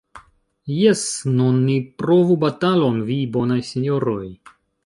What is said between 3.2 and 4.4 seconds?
bonaj sinjoroj!